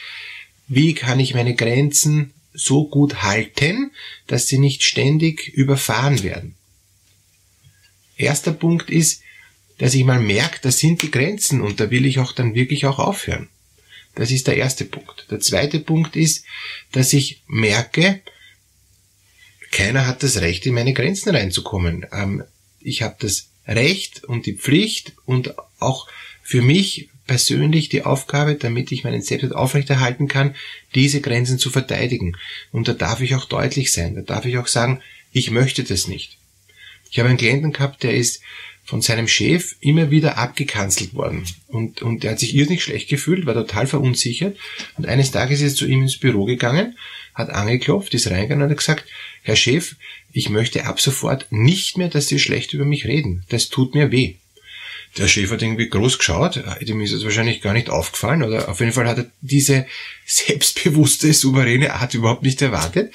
wie 0.70 0.94
kann 0.94 1.20
ich 1.20 1.34
meine 1.34 1.56
Grenzen 1.56 2.34
so 2.54 2.88
gut 2.88 3.22
halten, 3.22 3.92
dass 4.26 4.48
sie 4.48 4.60
nicht 4.60 4.84
ständig 4.84 5.50
überfahren 5.50 6.24
werden. 6.24 6.56
Erster 8.18 8.52
Punkt 8.52 8.90
ist, 8.90 9.22
dass 9.78 9.94
ich 9.94 10.04
mal 10.04 10.20
merke, 10.20 10.60
das 10.62 10.80
sind 10.80 11.02
die 11.02 11.12
Grenzen 11.12 11.62
und 11.62 11.80
da 11.80 11.92
will 11.92 12.06
ich 12.06 12.20
auch 12.20 12.32
dann 12.32 12.56
wirklich 12.56 12.86
auch 12.86 13.00
aufhören. 13.00 13.48
Das 14.16 14.32
ist 14.32 14.48
der 14.48 14.58
erste 14.58 14.86
Punkt. 14.86 15.28
Der 15.30 15.40
zweite 15.40 15.80
Punkt 15.80 16.16
ist, 16.16 16.44
dass 16.92 17.14
ich 17.14 17.44
merke, 17.48 18.22
keiner 19.72 20.08
hat 20.08 20.24
das 20.24 20.42
Recht, 20.42 20.66
in 20.66 20.74
meine 20.74 20.94
Grenzen 20.94 21.30
reinzukommen. 21.30 22.06
Ähm, 22.12 22.44
ich 22.82 23.04
habe 23.04 23.16
das 23.20 23.50
Recht 23.68 24.24
und 24.24 24.46
die 24.46 24.54
Pflicht 24.54 25.14
und 25.26 25.54
auch 25.80 26.08
für 26.42 26.62
mich 26.62 27.10
persönlich 27.28 27.90
die 27.90 28.04
Aufgabe, 28.04 28.56
damit 28.56 28.92
ich 28.92 29.04
meinen 29.04 29.22
Selbstwert 29.22 29.54
aufrechterhalten 29.54 30.28
kann, 30.28 30.56
diese 30.96 31.22
Grenzen 31.22 31.60
zu 31.60 31.70
verteidigen. 31.70 32.38
Und 32.72 32.88
da 32.88 32.94
darf 32.94 33.22
ich 33.22 33.36
auch 33.36 33.46
deutlich 33.46 33.92
sein. 33.92 34.16
Da 34.16 34.22
darf 34.22 34.46
ich 34.46 34.58
auch 34.58 34.68
sagen, 34.68 35.02
ich 35.32 35.52
möchte 35.52 35.84
das 35.84 36.08
nicht. 36.08 36.38
Ich 37.12 37.20
habe 37.20 37.30
einen 37.30 37.38
Klienten 37.38 37.74
gehabt, 37.74 38.04
der 38.04 38.14
ist 38.14 38.42
von 38.88 39.02
seinem 39.02 39.28
Chef 39.28 39.76
immer 39.82 40.12
wieder 40.12 40.38
abgekanzelt 40.38 41.14
worden. 41.14 41.44
Und, 41.68 42.02
und 42.02 42.24
er 42.24 42.32
hat 42.32 42.40
sich 42.40 42.56
irrsinnig 42.56 42.84
schlecht 42.84 43.10
gefühlt, 43.10 43.46
war 43.46 43.54
total 43.54 43.86
verunsichert. 43.86 44.58
Und 44.98 45.06
eines 45.06 45.32
Tages 45.32 45.60
ist 45.60 45.74
er 45.74 45.78
zu 45.78 45.88
ihm 45.88 46.04
ins 46.04 46.18
Büro 46.18 46.46
gegangen, 46.46 46.98
hat 47.34 47.50
angeklopft, 47.50 48.14
ist 48.14 48.32
reingegangen 48.32 48.64
und 48.64 48.70
hat 48.70 48.78
gesagt, 48.78 49.06
Herr 49.44 49.58
Chef, 49.58 49.96
ich 50.32 50.50
möchte 50.50 50.86
ab 50.86 51.02
sofort 51.02 51.48
nicht 51.52 51.98
mehr, 51.98 52.08
dass 52.08 52.30
Sie 52.30 52.40
schlecht 52.40 52.74
über 52.74 52.86
mich 52.86 53.06
reden. 53.06 53.44
Das 53.50 53.68
tut 53.68 53.94
mir 53.94 54.12
weh. 54.12 54.36
Der 55.18 55.28
Chef 55.28 55.52
hat 55.52 55.62
irgendwie 55.62 55.90
groß 55.90 56.18
geschaut, 56.18 56.64
dem 56.82 57.02
ist 57.02 57.12
es 57.12 57.24
wahrscheinlich 57.24 57.62
gar 57.62 57.74
nicht 57.74 57.90
aufgefallen, 57.90 58.44
oder 58.44 58.70
auf 58.70 58.80
jeden 58.80 58.92
Fall 58.94 59.08
hat 59.08 59.18
er 59.18 59.32
diese 59.42 59.86
selbstbewusste, 60.26 61.34
souveräne 61.34 61.94
Art 61.94 62.14
überhaupt 62.14 62.44
nicht 62.44 62.62
erwartet 62.62 63.14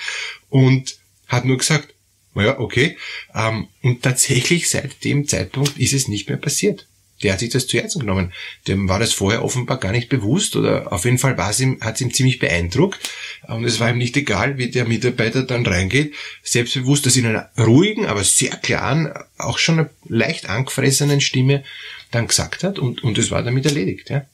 und 0.50 0.96
hat 1.28 1.44
nur 1.44 1.58
gesagt, 1.58 1.94
naja, 2.34 2.58
okay. 2.58 2.96
Ähm, 3.34 3.68
und 3.82 4.02
tatsächlich 4.02 4.70
seit 4.70 5.04
dem 5.04 5.26
Zeitpunkt 5.28 5.78
ist 5.78 5.92
es 5.92 6.08
nicht 6.08 6.28
mehr 6.28 6.38
passiert. 6.38 6.86
Der 7.22 7.32
hat 7.32 7.40
sich 7.40 7.50
das 7.50 7.66
zu 7.66 7.78
Herzen 7.78 8.00
genommen. 8.00 8.32
Dem 8.66 8.88
war 8.88 8.98
das 8.98 9.12
vorher 9.12 9.44
offenbar 9.44 9.78
gar 9.78 9.92
nicht 9.92 10.08
bewusst 10.08 10.56
oder 10.56 10.92
auf 10.92 11.04
jeden 11.04 11.18
Fall 11.18 11.38
war 11.38 11.50
es 11.50 11.60
ihm, 11.60 11.80
hat 11.80 11.96
es 11.96 12.00
ihm 12.00 12.12
ziemlich 12.12 12.38
beeindruckt. 12.38 13.10
Und 13.46 13.64
es 13.64 13.78
war 13.80 13.90
ihm 13.90 13.98
nicht 13.98 14.16
egal, 14.16 14.58
wie 14.58 14.70
der 14.70 14.86
Mitarbeiter 14.86 15.42
dann 15.44 15.64
reingeht. 15.64 16.14
Selbstbewusst, 16.42 17.06
dass 17.06 17.16
in 17.16 17.26
einer 17.26 17.50
ruhigen, 17.58 18.06
aber 18.06 18.24
sehr 18.24 18.56
klaren, 18.56 19.12
auch 19.38 19.58
schon 19.58 19.88
leicht 20.08 20.48
angefressenen 20.48 21.20
Stimme 21.20 21.62
dann 22.10 22.26
gesagt 22.26 22.64
hat 22.64 22.78
und, 22.78 23.04
und 23.04 23.18
es 23.18 23.30
war 23.30 23.42
damit 23.42 23.66
erledigt, 23.66 24.10
ja. 24.10 24.26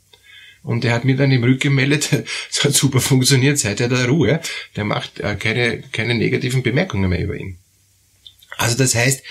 Und 0.64 0.84
er 0.84 0.92
hat 0.92 1.04
mir 1.04 1.16
dann 1.16 1.30
im 1.30 1.44
Rückgemeldet, 1.44 2.10
es 2.50 2.64
hat 2.64 2.74
super 2.74 3.00
funktioniert, 3.00 3.58
seit 3.58 3.80
er 3.80 3.88
da 3.88 4.04
Ruhe, 4.06 4.40
der 4.76 4.84
macht 4.84 5.20
äh, 5.20 5.36
keine, 5.36 5.82
keine 5.92 6.14
negativen 6.14 6.62
Bemerkungen 6.62 7.08
mehr 7.08 7.22
über 7.22 7.36
ihn. 7.36 7.58
Also 8.58 8.76
das 8.76 8.94
heißt, 8.94 9.22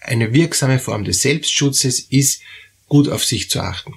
eine 0.00 0.32
wirksame 0.32 0.78
Form 0.78 1.04
des 1.04 1.20
Selbstschutzes 1.20 2.00
ist, 2.00 2.40
gut 2.88 3.08
auf 3.08 3.24
sich 3.24 3.50
zu 3.50 3.60
achten. 3.60 3.94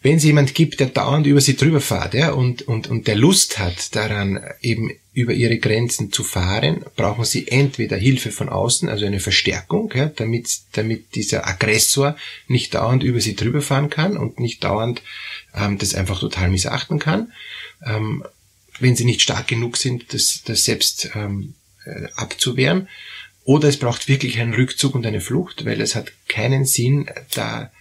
Wenn 0.00 0.16
es 0.16 0.24
jemand 0.24 0.54
gibt, 0.54 0.80
der 0.80 0.88
dauernd 0.88 1.26
über 1.26 1.40
sie 1.40 1.56
drüber 1.56 1.80
fährt 1.80 2.14
ja, 2.14 2.32
und, 2.32 2.62
und, 2.62 2.88
und 2.88 3.06
der 3.06 3.14
Lust 3.14 3.58
hat 3.58 3.94
daran, 3.94 4.40
eben 4.60 4.90
über 5.12 5.32
ihre 5.32 5.58
Grenzen 5.58 6.10
zu 6.10 6.24
fahren, 6.24 6.84
brauchen 6.96 7.24
sie 7.24 7.46
entweder 7.48 7.96
Hilfe 7.96 8.32
von 8.32 8.48
außen, 8.48 8.88
also 8.88 9.06
eine 9.06 9.20
Verstärkung, 9.20 9.92
ja, 9.94 10.06
damit, 10.06 10.48
damit 10.72 11.14
dieser 11.14 11.46
Aggressor 11.46 12.16
nicht 12.48 12.74
dauernd 12.74 13.04
über 13.04 13.20
sie 13.20 13.36
drüber 13.36 13.62
fahren 13.62 13.90
kann 13.90 14.16
und 14.16 14.40
nicht 14.40 14.64
dauernd 14.64 15.02
ähm, 15.54 15.78
das 15.78 15.94
einfach 15.94 16.18
total 16.18 16.50
missachten 16.50 16.98
kann. 16.98 17.32
Ähm, 17.84 18.24
wenn 18.80 18.96
sie 18.96 19.04
nicht 19.04 19.22
stark 19.22 19.46
genug 19.46 19.76
sind, 19.76 20.14
das, 20.14 20.42
das 20.44 20.64
selbst 20.64 21.10
ähm, 21.14 21.54
äh, 21.84 22.08
abzuwehren. 22.16 22.88
Oder 23.44 23.68
es 23.68 23.76
braucht 23.76 24.08
wirklich 24.08 24.38
einen 24.38 24.54
Rückzug 24.54 24.94
und 24.94 25.04
eine 25.06 25.20
Flucht, 25.20 25.64
weil 25.64 25.80
es 25.80 25.94
hat 25.94 26.12
keinen 26.28 26.64
Sinn, 26.64 27.10
da, 27.34 27.72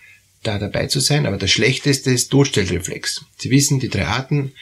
da 0.44 0.58
dabei 0.58 0.88
zu 0.88 1.00
sein. 1.00 1.26
Aber 1.26 1.38
das 1.38 1.52
Schlechteste 1.52 2.12
ist 2.12 2.30
Todstellreflex. 2.30 3.26
Sie 3.38 3.52
wissen, 3.52 3.80
die 3.80 3.90
drei 3.90 4.08
Arten, 4.08 4.54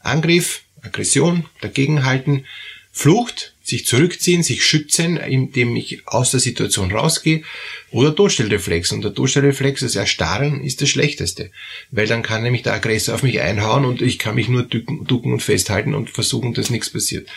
Angriff, 0.00 0.62
Aggression, 0.82 1.46
dagegenhalten, 1.60 2.46
Flucht, 2.90 3.54
sich 3.62 3.86
zurückziehen, 3.86 4.42
sich 4.42 4.64
schützen, 4.64 5.18
indem 5.18 5.76
ich 5.76 6.08
aus 6.08 6.30
der 6.32 6.40
Situation 6.40 6.90
rausgehe, 6.90 7.42
oder 7.90 8.16
Todstellreflex. 8.16 8.90
Und 8.92 9.04
der 9.04 9.14
Todstellreflex, 9.14 9.82
das 9.82 9.94
Erstarren, 9.94 10.64
ist 10.64 10.80
das 10.80 10.88
Schlechteste. 10.88 11.52
Weil 11.90 12.06
dann 12.06 12.22
kann 12.22 12.42
nämlich 12.42 12.62
der 12.62 12.72
Aggressor 12.72 13.14
auf 13.14 13.22
mich 13.22 13.40
einhauen 13.40 13.84
und 13.84 14.02
ich 14.02 14.18
kann 14.18 14.34
mich 14.34 14.48
nur 14.48 14.62
ducken, 14.64 15.04
ducken 15.04 15.32
und 15.32 15.42
festhalten 15.42 15.94
und 15.94 16.10
versuchen, 16.10 16.54
dass 16.54 16.70
nichts 16.70 16.90
passiert. 16.90 17.28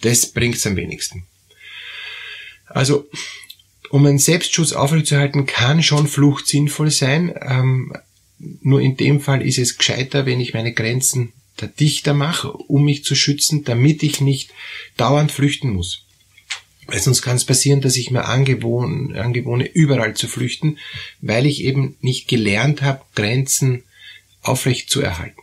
Das 0.00 0.26
bringt's 0.26 0.66
am 0.66 0.74
wenigsten. 0.74 1.26
Also, 2.66 3.06
um 3.90 4.06
einen 4.06 4.18
Selbstschutz 4.18 4.72
aufrechtzuerhalten, 4.72 5.46
kann 5.46 5.82
schon 5.82 6.08
Flucht 6.08 6.46
sinnvoll 6.46 6.90
sein. 6.90 7.34
Ähm, 7.40 7.92
nur 8.38 8.80
in 8.80 8.96
dem 8.96 9.20
Fall 9.20 9.42
ist 9.42 9.58
es 9.58 9.78
gescheiter, 9.78 10.26
wenn 10.26 10.40
ich 10.40 10.54
meine 10.54 10.72
Grenzen 10.72 11.32
da 11.56 11.66
dichter 11.66 12.14
mache, 12.14 12.52
um 12.52 12.84
mich 12.84 13.04
zu 13.04 13.14
schützen, 13.14 13.64
damit 13.64 14.02
ich 14.02 14.20
nicht 14.20 14.50
dauernd 14.96 15.30
flüchten 15.30 15.70
muss. 15.70 16.02
Weil 16.86 17.00
sonst 17.00 17.22
kann 17.22 17.36
es 17.36 17.44
passieren, 17.44 17.80
dass 17.80 17.96
ich 17.96 18.10
mir 18.10 18.26
angewohne, 18.26 19.20
angewohne, 19.20 19.64
überall 19.66 20.14
zu 20.14 20.28
flüchten, 20.28 20.78
weil 21.20 21.46
ich 21.46 21.62
eben 21.62 21.96
nicht 22.00 22.28
gelernt 22.28 22.82
habe, 22.82 23.02
Grenzen 23.14 23.84
aufrecht 24.42 24.90
zu 24.90 25.00
erhalten. 25.00 25.40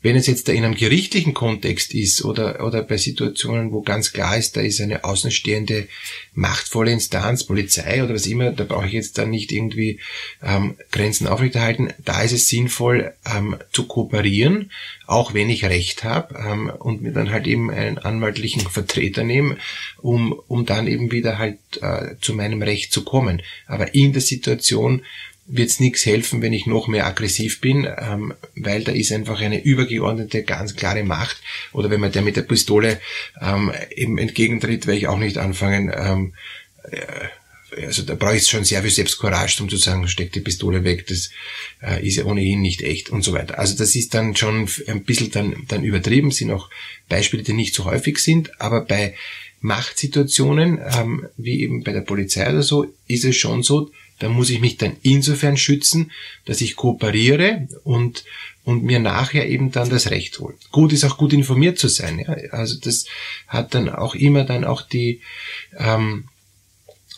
Wenn 0.00 0.14
es 0.14 0.28
jetzt 0.28 0.46
da 0.46 0.52
in 0.52 0.64
einem 0.64 0.76
gerichtlichen 0.76 1.34
Kontext 1.34 1.92
ist 1.92 2.24
oder, 2.24 2.64
oder 2.64 2.82
bei 2.82 2.96
Situationen, 2.96 3.72
wo 3.72 3.82
ganz 3.82 4.12
klar 4.12 4.36
ist, 4.36 4.56
da 4.56 4.60
ist 4.60 4.80
eine 4.80 5.02
außenstehende 5.02 5.88
machtvolle 6.34 6.92
Instanz, 6.92 7.42
Polizei 7.42 8.04
oder 8.04 8.14
was 8.14 8.26
immer, 8.26 8.52
da 8.52 8.62
brauche 8.62 8.86
ich 8.86 8.92
jetzt 8.92 9.18
dann 9.18 9.30
nicht 9.30 9.50
irgendwie 9.50 9.98
ähm, 10.40 10.76
Grenzen 10.92 11.26
aufrechterhalten. 11.26 11.92
Da 12.04 12.22
ist 12.22 12.30
es 12.32 12.48
sinnvoll 12.48 13.12
ähm, 13.26 13.56
zu 13.72 13.88
kooperieren, 13.88 14.70
auch 15.08 15.34
wenn 15.34 15.50
ich 15.50 15.64
Recht 15.64 16.04
habe 16.04 16.34
ähm, 16.38 16.70
und 16.70 17.02
mir 17.02 17.12
dann 17.12 17.30
halt 17.30 17.48
eben 17.48 17.68
einen 17.70 17.98
anwaltlichen 17.98 18.62
Vertreter 18.70 19.24
nehmen, 19.24 19.58
um, 20.00 20.32
um 20.46 20.64
dann 20.64 20.86
eben 20.86 21.10
wieder 21.10 21.38
halt 21.38 21.58
äh, 21.80 22.14
zu 22.20 22.34
meinem 22.34 22.62
Recht 22.62 22.92
zu 22.92 23.02
kommen. 23.02 23.42
Aber 23.66 23.94
in 23.94 24.12
der 24.12 24.22
Situation 24.22 25.02
wird 25.48 25.70
es 25.70 25.80
nichts 25.80 26.04
helfen, 26.04 26.42
wenn 26.42 26.52
ich 26.52 26.66
noch 26.66 26.88
mehr 26.88 27.06
aggressiv 27.06 27.60
bin, 27.60 27.88
ähm, 27.98 28.34
weil 28.54 28.84
da 28.84 28.92
ist 28.92 29.10
einfach 29.12 29.40
eine 29.40 29.62
übergeordnete, 29.62 30.42
ganz 30.42 30.76
klare 30.76 31.02
Macht. 31.02 31.38
Oder 31.72 31.90
wenn 31.90 32.00
man 32.00 32.12
der 32.12 32.22
mit 32.22 32.36
der 32.36 32.42
Pistole 32.42 33.00
ähm, 33.40 33.72
eben 33.96 34.18
entgegentritt, 34.18 34.86
werde 34.86 34.98
ich 34.98 35.08
auch 35.08 35.18
nicht 35.18 35.38
anfangen. 35.38 35.90
Ähm, 35.94 36.34
äh, 36.90 37.28
also 37.84 38.02
da 38.02 38.14
brauche 38.14 38.36
ich 38.36 38.46
schon 38.46 38.64
sehr 38.64 38.82
viel 38.82 38.90
Selbstcourage, 38.90 39.62
um 39.62 39.68
zu 39.68 39.76
sagen, 39.76 40.08
steck 40.08 40.32
die 40.32 40.40
Pistole 40.40 40.84
weg, 40.84 41.06
das 41.06 41.30
äh, 41.82 42.06
ist 42.06 42.16
ja 42.16 42.24
ohnehin 42.24 42.60
nicht 42.60 42.82
echt 42.82 43.10
und 43.10 43.22
so 43.22 43.32
weiter. 43.32 43.58
Also 43.58 43.76
das 43.76 43.94
ist 43.94 44.14
dann 44.14 44.36
schon 44.36 44.68
ein 44.86 45.04
bisschen 45.04 45.30
dann, 45.30 45.54
dann 45.68 45.84
übertrieben, 45.84 46.30
sind 46.30 46.50
auch 46.50 46.70
Beispiele, 47.08 47.42
die 47.42 47.52
nicht 47.52 47.74
so 47.74 47.84
häufig 47.84 48.18
sind, 48.18 48.60
aber 48.60 48.82
bei 48.82 49.14
Machtsituationen, 49.60 50.78
ähm, 50.98 51.26
wie 51.36 51.62
eben 51.62 51.82
bei 51.84 51.92
der 51.92 52.00
Polizei 52.02 52.48
oder 52.48 52.62
so, 52.62 52.86
ist 53.06 53.24
es 53.24 53.36
schon 53.36 53.62
so, 53.62 53.90
da 54.18 54.28
muss 54.28 54.50
ich 54.50 54.60
mich 54.60 54.76
dann 54.76 54.96
insofern 55.02 55.56
schützen, 55.56 56.10
dass 56.44 56.60
ich 56.60 56.76
kooperiere 56.76 57.68
und, 57.84 58.24
und 58.64 58.82
mir 58.82 58.98
nachher 58.98 59.48
eben 59.48 59.70
dann 59.70 59.90
das 59.90 60.10
Recht 60.10 60.38
hole. 60.40 60.54
Gut 60.72 60.92
ist 60.92 61.04
auch 61.04 61.16
gut 61.16 61.32
informiert 61.32 61.78
zu 61.78 61.88
sein. 61.88 62.18
Ja? 62.18 62.36
Also 62.50 62.78
das 62.80 63.06
hat 63.46 63.74
dann 63.74 63.88
auch 63.88 64.14
immer 64.14 64.44
dann 64.44 64.64
auch 64.64 64.82
die, 64.82 65.20
ähm, 65.76 66.24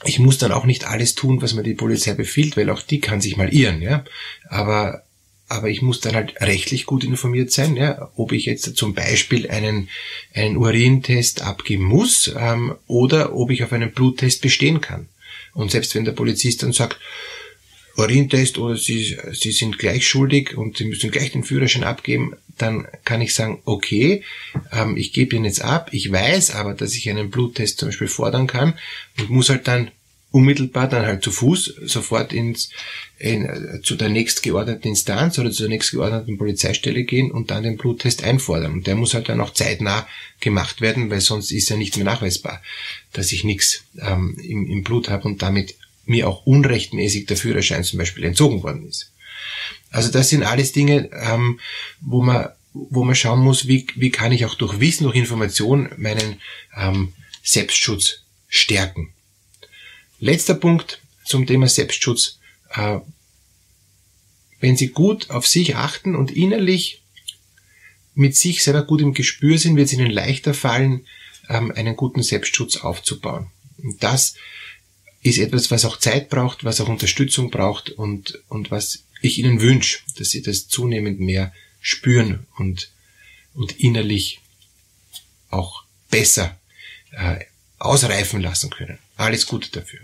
ich 0.05 0.19
muss 0.19 0.39
dann 0.39 0.53
auch 0.53 0.65
nicht 0.65 0.87
alles 0.87 1.15
tun, 1.15 1.43
was 1.43 1.55
mir 1.55 1.63
die 1.63 1.75
Polizei 1.75 2.15
befiehlt, 2.15 2.57
weil 2.57 2.71
auch 2.71 2.83
die 2.83 3.01
kann 3.01 3.21
sich 3.21 3.37
mal 3.37 3.53
irren, 3.53 3.83
ja. 3.83 4.05
Aber, 4.49 5.03
aber 5.49 5.69
ich 5.69 5.83
muss 5.83 6.01
dann 6.01 6.15
halt 6.15 6.41
rechtlich 6.41 6.87
gut 6.87 7.05
informiert 7.05 7.53
sein, 7.53 7.77
ja, 7.77 8.11
ob 8.17 8.33
ich 8.33 8.47
jetzt 8.47 8.77
zum 8.77 8.95
Beispiel 8.95 9.51
einen, 9.51 9.89
einen 10.35 10.57
Urintest 10.57 11.43
abgeben 11.43 11.85
muss 11.85 12.33
ähm, 12.35 12.77
oder 12.87 13.35
ob 13.35 13.51
ich 13.51 13.63
auf 13.63 13.73
einen 13.73 13.93
Bluttest 13.93 14.41
bestehen 14.41 14.81
kann. 14.81 15.09
Und 15.55 15.71
selbst 15.71 15.95
wenn 15.95 16.05
der 16.05 16.13
Polizist 16.13 16.63
dann 16.63 16.73
sagt, 16.73 16.99
Urintest 17.97 18.59
oder 18.59 18.77
Sie, 18.77 19.19
Sie 19.33 19.53
sind 19.53 19.79
gleich 19.79 20.07
schuldig 20.07 20.57
und 20.57 20.79
Sie 20.79 20.85
müssen 20.85 21.11
gleich 21.11 21.33
den 21.33 21.45
Führerschein 21.45 21.85
abgeben, 21.85 22.35
dann 22.57 22.87
kann 23.05 23.21
ich 23.21 23.35
sagen, 23.35 23.61
okay, 23.65 24.23
ähm, 24.73 24.97
ich 24.97 25.13
gebe 25.13 25.37
ihn 25.37 25.45
jetzt 25.45 25.63
ab, 25.63 25.91
ich 25.93 26.11
weiß 26.11 26.55
aber, 26.55 26.75
dass 26.75 26.95
ich 26.95 27.11
einen 27.11 27.31
Bluttest 27.31 27.79
zum 27.79 27.89
Beispiel 27.89 28.09
fordern 28.09 28.47
kann 28.47 28.79
und 29.19 29.31
muss 29.31 29.49
halt 29.49 29.67
dann 29.67 29.91
unmittelbar 30.33 30.89
dann 30.89 31.07
halt 31.07 31.25
zu 31.25 31.31
Fuß 31.31 31.75
sofort 31.85 32.33
ins, 32.33 32.71
in, 33.19 33.81
zu 33.83 33.97
der 33.97 34.09
nächstgeordneten 34.09 34.91
Instanz 34.91 35.39
oder 35.39 35.51
zur 35.51 35.69
nächstgeordneten 35.69 36.39
Polizeistelle 36.39 37.05
gehen 37.05 37.31
und 37.31 37.51
dann 37.51 37.65
den 37.65 37.77
Bluttest 37.77 38.23
einfordern. 38.23 38.73
Und 38.73 38.87
der 38.87 38.95
muss 38.95 39.15
halt 39.15 39.29
dann 39.29 39.41
auch 39.41 39.53
zeitnah 39.53 40.07
gemacht 40.41 40.81
werden, 40.81 41.11
weil 41.11 41.21
sonst 41.21 41.51
ist 41.51 41.69
ja 41.69 41.77
nicht 41.77 41.97
mehr 41.97 42.07
nachweisbar, 42.07 42.63
dass 43.13 43.33
ich 43.33 43.45
nichts 43.45 43.83
ähm, 44.01 44.39
im, 44.43 44.67
im 44.67 44.85
Blut 44.85 45.09
habe 45.09 45.27
und 45.27 45.43
damit 45.43 45.75
mir 46.07 46.29
auch 46.29 46.47
unrechtmäßig 46.47 47.27
der 47.27 47.37
Führerschein 47.37 47.85
zum 47.85 47.99
Beispiel 47.99 48.25
entzogen 48.25 48.63
worden 48.63 48.87
ist. 48.87 49.13
Also 49.91 50.11
das 50.11 50.29
sind 50.29 50.45
alles 50.45 50.73
Dinge, 50.73 51.11
ähm, 51.13 51.59
wo 52.01 52.23
man 52.23 52.51
wo 52.73 53.03
man 53.03 53.17
schauen 53.17 53.41
muss, 53.41 53.67
wie, 53.67 53.87
wie 53.97 54.11
kann 54.11 54.31
ich 54.31 54.45
auch 54.47 54.55
durch 54.55 54.79
Wissen, 54.79 55.03
durch 55.03 55.17
Information 55.17 55.89
meinen 55.97 56.41
ähm, 56.77 57.13
Selbstschutz 57.43 58.23
stärken. 58.49 59.13
Letzter 60.21 60.55
Punkt 60.55 61.01
zum 61.25 61.47
Thema 61.47 61.67
Selbstschutz. 61.67 62.39
Äh, 62.75 63.01
wenn 64.61 64.77
Sie 64.77 64.89
gut 64.89 65.31
auf 65.31 65.47
sich 65.47 65.77
achten 65.77 66.15
und 66.15 66.31
innerlich 66.31 67.03
mit 68.15 68.37
sich 68.37 68.63
selber 68.63 68.83
gut 68.83 69.01
im 69.01 69.15
Gespür 69.15 69.57
sind, 69.57 69.77
wird 69.77 69.87
es 69.87 69.95
Ihnen 69.95 70.11
leichter 70.11 70.53
fallen, 70.53 71.07
ähm, 71.49 71.73
einen 71.75 71.97
guten 71.97 72.23
Selbstschutz 72.23 72.77
aufzubauen. 72.77 73.51
Und 73.79 74.03
das 74.03 74.35
ist 75.23 75.39
etwas, 75.39 75.71
was 75.71 75.87
auch 75.87 75.99
Zeit 75.99 76.29
braucht, 76.29 76.65
was 76.65 76.81
auch 76.83 76.89
Unterstützung 76.89 77.51
braucht 77.51 77.89
und, 77.91 78.43
und 78.49 78.71
was 78.71 79.05
ich 79.23 79.39
Ihnen 79.39 79.63
wünsche, 79.63 80.01
dass 80.19 80.31
Sie 80.31 80.43
das 80.43 80.69
zunehmend 80.69 81.21
mehr 81.21 81.53
spüren 81.81 82.47
und, 82.59 82.91
und 83.55 83.81
innerlich 83.81 84.41
auch 85.49 85.85
besser 86.11 86.59
äh, 87.13 87.45
ausreifen 87.79 88.43
lassen 88.43 88.69
können. 88.69 88.99
Alles 89.21 89.47
Gute 89.47 89.71
dafür. 89.71 90.01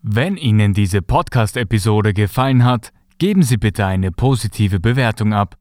Wenn 0.00 0.38
Ihnen 0.38 0.72
diese 0.72 1.02
Podcast-Episode 1.02 2.14
gefallen 2.14 2.64
hat, 2.64 2.94
geben 3.18 3.42
Sie 3.42 3.58
bitte 3.58 3.84
eine 3.84 4.10
positive 4.10 4.80
Bewertung 4.80 5.34
ab. 5.34 5.58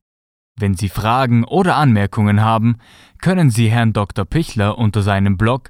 Wenn 0.58 0.74
Sie 0.74 0.88
Fragen 0.88 1.44
oder 1.44 1.76
Anmerkungen 1.76 2.40
haben, 2.40 2.78
können 3.22 3.50
Sie 3.50 3.70
Herrn 3.70 3.92
Dr. 3.92 4.24
Pichler 4.24 4.78
unter 4.78 5.02
seinem 5.02 5.36
Blog 5.36 5.70